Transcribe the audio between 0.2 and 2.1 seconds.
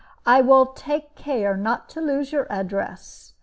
I will take care not to